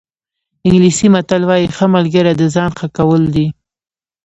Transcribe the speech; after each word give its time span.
انګلیسي 0.67 1.07
متل 1.13 1.41
وایي 1.45 1.67
ښه 1.75 1.85
ملګری 1.95 2.33
د 2.35 2.43
ځان 2.55 2.69
ښه 2.79 2.87
کول 2.97 3.23
دي. 3.35 3.47